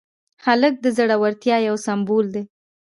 هلک 0.45 0.73
د 0.81 0.85
زړورتیا 0.97 1.57
یو 1.67 1.75
سمبول 1.85 2.25
دی. 2.35 2.43